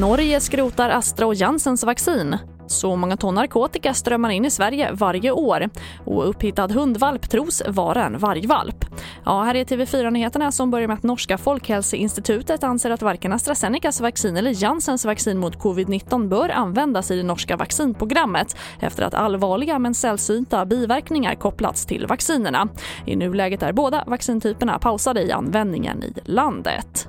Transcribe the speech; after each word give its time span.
Norge 0.00 0.40
skrotar 0.40 0.90
Astra 0.90 1.26
och 1.26 1.34
Janssens 1.34 1.84
vaccin. 1.84 2.36
Så 2.66 2.96
många 2.96 3.16
ton 3.16 3.34
narkotika 3.34 3.94
strömmar 3.94 4.30
in 4.30 4.44
i 4.44 4.50
Sverige 4.50 4.92
varje 4.92 5.30
år 5.30 5.68
och 6.04 6.28
upphittad 6.28 6.68
hundvalp 6.68 7.30
tros 7.30 7.62
vara 7.68 8.04
en 8.04 8.18
vargvalp. 8.18 8.84
Ja, 9.24 9.42
här 9.42 9.54
är 9.54 9.64
TV4-nyheterna 9.64 10.52
som 10.52 10.70
börjar 10.70 10.88
med 10.88 10.94
att 10.94 11.02
norska 11.02 11.38
Folkhälsoinstitutet 11.38 12.64
anser 12.64 12.90
att 12.90 13.02
varken 13.02 13.32
AstraZenecas 13.32 14.00
vaccin 14.00 14.36
eller 14.36 14.62
Janssens 14.62 15.04
vaccin 15.04 15.38
mot 15.38 15.58
covid-19 15.58 16.28
bör 16.28 16.48
användas 16.48 17.10
i 17.10 17.16
det 17.16 17.22
norska 17.22 17.56
vaccinprogrammet 17.56 18.56
efter 18.80 19.02
att 19.02 19.14
allvarliga 19.14 19.78
men 19.78 19.94
sällsynta 19.94 20.66
biverkningar 20.66 21.34
kopplats 21.34 21.86
till 21.86 22.06
vaccinerna. 22.06 22.68
I 23.06 23.16
nuläget 23.16 23.62
är 23.62 23.72
båda 23.72 24.04
vaccintyperna 24.06 24.78
pausade 24.78 25.22
i 25.22 25.32
användningen 25.32 26.02
i 26.02 26.12
landet. 26.24 27.08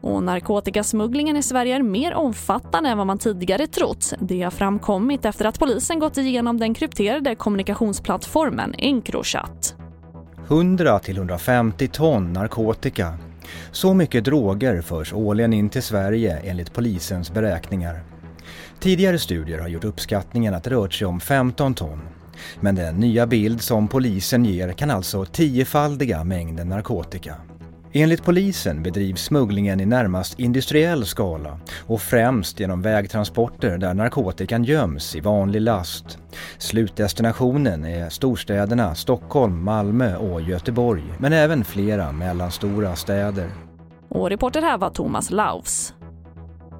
Och 0.00 0.22
narkotikasmugglingen 0.22 1.36
i 1.36 1.42
Sverige 1.42 1.76
är 1.76 1.82
mer 1.82 2.14
omfattande 2.14 2.88
än 2.88 2.98
vad 2.98 3.06
man 3.06 3.18
tidigare 3.18 3.66
trott. 3.66 4.14
Det 4.18 4.42
har 4.42 4.50
framkommit 4.50 5.24
efter 5.24 5.44
att 5.44 5.58
polisen 5.58 5.98
gått 5.98 6.16
igenom 6.16 6.58
den 6.60 6.74
krypterade 6.74 7.34
kommunikationsplattformen 7.34 8.74
Encrochat. 8.78 9.74
100-150 10.48 11.88
ton 11.88 12.32
narkotika. 12.32 13.18
Så 13.70 13.94
mycket 13.94 14.24
droger 14.24 14.82
förs 14.82 15.12
årligen 15.12 15.52
in 15.52 15.68
till 15.68 15.82
Sverige 15.82 16.38
enligt 16.44 16.72
polisens 16.72 17.32
beräkningar. 17.32 18.00
Tidigare 18.80 19.18
studier 19.18 19.58
har 19.58 19.68
gjort 19.68 19.84
uppskattningen 19.84 20.54
att 20.54 20.64
det 20.64 20.70
rört 20.70 20.92
sig 20.92 21.06
om 21.06 21.20
15 21.20 21.74
ton. 21.74 22.00
Men 22.60 22.74
den 22.74 22.96
nya 22.96 23.26
bild 23.26 23.62
som 23.62 23.88
polisen 23.88 24.44
ger 24.44 24.72
kan 24.72 24.90
alltså 24.90 25.24
tiofaldiga 25.24 26.24
mängden 26.24 26.68
narkotika. 26.68 27.34
Enligt 27.92 28.24
polisen 28.24 28.82
bedrivs 28.82 29.24
smugglingen 29.24 29.80
i 29.80 29.86
närmast 29.86 30.38
industriell 30.38 31.06
skala 31.06 31.58
och 31.86 32.00
främst 32.00 32.60
genom 32.60 32.82
vägtransporter 32.82 33.78
där 33.78 33.94
narkotikan 33.94 34.64
göms 34.64 35.16
i 35.16 35.20
vanlig 35.20 35.60
last. 35.60 36.18
Slutdestinationen 36.58 37.84
är 37.84 38.08
storstäderna 38.08 38.94
Stockholm, 38.94 39.64
Malmö 39.64 40.16
och 40.16 40.42
Göteborg 40.42 41.04
men 41.18 41.32
även 41.32 41.64
flera 41.64 42.12
mellanstora 42.12 42.96
städer. 42.96 43.50
Och 44.08 44.30
reporter 44.30 44.62
här 44.62 44.78
var 44.78 44.90
Thomas 44.90 45.30
Laufs. 45.30 45.94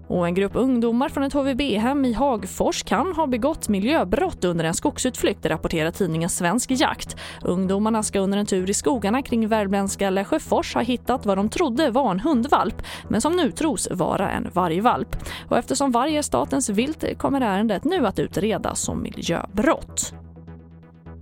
Och 0.08 0.26
en 0.26 0.34
grupp 0.34 0.52
ungdomar 0.54 1.08
från 1.08 1.24
ett 1.24 1.32
HVB-hem 1.32 2.04
i 2.04 2.12
Hagfors 2.12 2.82
kan 2.82 3.12
ha 3.12 3.26
begått 3.26 3.68
miljöbrott 3.68 4.44
under 4.44 4.64
en 4.64 4.74
skogsutflykt, 4.74 5.46
rapporterar 5.46 5.90
tidningen 5.90 6.28
Svensk 6.28 6.70
Jakt. 6.70 7.16
Ungdomarna 7.42 8.02
ska 8.02 8.20
under 8.20 8.38
en 8.38 8.46
tur 8.46 8.70
i 8.70 8.74
skogarna 8.74 9.22
kring 9.22 9.48
värmländska 9.48 10.10
Lesjöfors 10.10 10.74
ha 10.74 10.80
hittat 10.80 11.26
vad 11.26 11.38
de 11.38 11.48
trodde 11.48 11.90
var 11.90 12.10
en 12.10 12.20
hundvalp, 12.20 12.82
men 13.08 13.20
som 13.20 13.36
nu 13.36 13.50
tros 13.50 13.88
vara 13.90 14.30
en 14.30 14.50
vargvalp. 14.52 15.16
Och 15.48 15.58
eftersom 15.58 15.90
varg 15.90 16.16
är 16.16 16.22
statens 16.22 16.68
vilt 16.68 17.04
kommer 17.18 17.40
ärendet 17.40 17.84
nu 17.84 18.06
att 18.06 18.18
utredas 18.18 18.80
som 18.80 19.02
miljöbrott. 19.02 20.14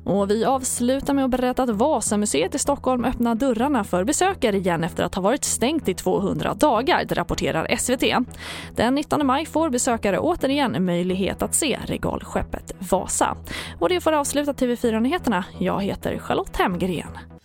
Och 0.07 0.31
vi 0.31 0.45
avslutar 0.45 1.15
med 1.15 1.25
att 1.25 1.31
berätta 1.31 1.63
att 1.63 1.71
Vasamuseet 1.71 2.55
i 2.55 2.59
Stockholm 2.59 3.05
öppnar 3.05 3.35
dörrarna 3.35 3.85
för 3.85 4.05
besökare 4.05 4.57
igen 4.57 4.85
efter 4.85 5.05
att 5.05 5.15
ha 5.15 5.23
varit 5.23 5.45
stängt 5.45 5.89
i 5.89 5.95
200 5.95 6.55
dagar, 6.55 7.05
det 7.05 7.15
rapporterar 7.15 7.77
SVT. 7.77 8.27
Den 8.77 8.95
19 8.95 9.27
maj 9.27 9.47
får 9.47 9.71
besökare 9.71 10.19
återigen 10.19 10.85
möjlighet 10.85 11.43
att 11.43 11.55
se 11.55 11.79
regalskeppet 11.85 12.75
Vasa. 12.91 13.37
Och 13.79 13.89
det 13.89 14.01
får 14.01 14.13
avsluta 14.13 14.53
TV4-nyheterna. 14.53 15.45
Jag 15.59 15.83
heter 15.83 16.19
Charlotte 16.19 16.57
Hemgren. 16.57 17.36